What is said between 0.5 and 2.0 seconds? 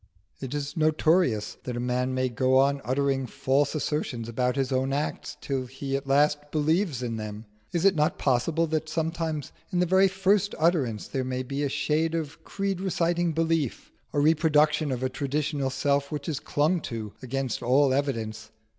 is notorious that a